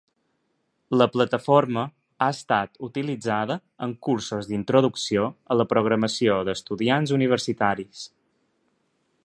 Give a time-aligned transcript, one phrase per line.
[1.01, 1.83] La plataforma
[2.23, 3.57] ha estat utilitzada
[3.89, 8.07] en cursos d'introducció a la programació d'estudiants universitaris.